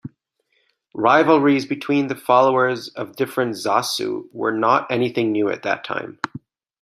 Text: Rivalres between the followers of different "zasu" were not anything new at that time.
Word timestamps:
Rivalres 0.97 1.69
between 1.69 2.07
the 2.07 2.15
followers 2.15 2.87
of 2.87 3.15
different 3.15 3.51
"zasu" 3.53 4.25
were 4.33 4.51
not 4.51 4.89
anything 4.89 5.31
new 5.31 5.47
at 5.51 5.61
that 5.61 5.83
time. 5.83 6.17